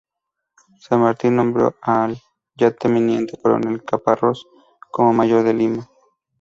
San 0.79 1.01
Martín 1.01 1.35
nombró 1.35 1.75
al 1.79 2.17
ya 2.55 2.71
teniente 2.75 3.37
coronel 3.39 3.83
Caparrós 3.83 4.47
como 4.89 5.13
mayor 5.13 5.43
de 5.43 5.53
Lima. 5.53 5.87